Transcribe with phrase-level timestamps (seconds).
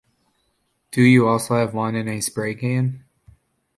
[0.89, 3.05] Do you also have one in a spray can?